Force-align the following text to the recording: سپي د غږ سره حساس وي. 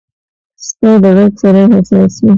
سپي 0.67 0.89
د 1.03 1.05
غږ 1.17 1.31
سره 1.43 1.61
حساس 1.73 2.13
وي. 2.21 2.29